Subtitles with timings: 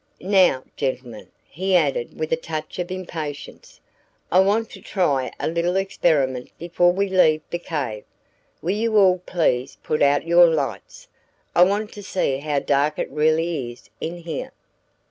[0.33, 3.79] Now, gentlemen," he added with a touch of impatience,
[4.31, 8.03] "I want to try a little experiment before we leave the cave.
[8.63, 11.07] Will you all please put out your lights?
[11.53, 14.53] I want to see how dark it really is in here."